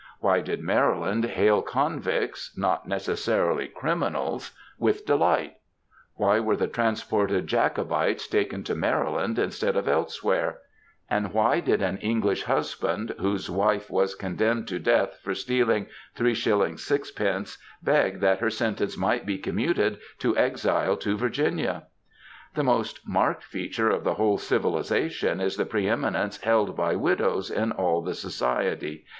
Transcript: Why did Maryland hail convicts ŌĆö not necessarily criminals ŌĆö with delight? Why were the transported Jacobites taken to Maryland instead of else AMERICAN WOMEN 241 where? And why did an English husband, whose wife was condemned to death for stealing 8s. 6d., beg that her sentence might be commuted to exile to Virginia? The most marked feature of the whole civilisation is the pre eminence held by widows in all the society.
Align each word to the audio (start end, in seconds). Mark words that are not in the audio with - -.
Why 0.19 0.41
did 0.41 0.61
Maryland 0.63 1.25
hail 1.25 1.61
convicts 1.61 2.49
ŌĆö 2.49 2.57
not 2.57 2.87
necessarily 2.87 3.67
criminals 3.67 4.49
ŌĆö 4.49 4.53
with 4.79 5.05
delight? 5.05 5.57
Why 6.15 6.39
were 6.39 6.55
the 6.55 6.65
transported 6.65 7.45
Jacobites 7.45 8.25
taken 8.27 8.63
to 8.63 8.73
Maryland 8.73 9.37
instead 9.37 9.75
of 9.77 9.87
else 9.87 10.23
AMERICAN 10.23 10.55
WOMEN 11.11 11.23
241 11.25 11.33
where? 11.35 11.35
And 11.51 11.53
why 11.53 11.59
did 11.63 11.81
an 11.83 11.97
English 11.99 12.43
husband, 12.45 13.13
whose 13.19 13.51
wife 13.51 13.91
was 13.91 14.15
condemned 14.15 14.67
to 14.69 14.79
death 14.79 15.19
for 15.21 15.35
stealing 15.35 15.85
8s. 16.15 17.11
6d., 17.13 17.57
beg 17.83 18.21
that 18.21 18.39
her 18.39 18.49
sentence 18.49 18.97
might 18.97 19.27
be 19.27 19.37
commuted 19.37 19.99
to 20.17 20.35
exile 20.35 20.97
to 20.97 21.15
Virginia? 21.15 21.83
The 22.55 22.63
most 22.63 23.07
marked 23.07 23.43
feature 23.43 23.91
of 23.91 24.03
the 24.03 24.15
whole 24.15 24.39
civilisation 24.39 25.39
is 25.39 25.57
the 25.57 25.65
pre 25.67 25.87
eminence 25.87 26.41
held 26.41 26.75
by 26.75 26.95
widows 26.95 27.51
in 27.51 27.71
all 27.71 28.01
the 28.01 28.15
society. 28.15 29.05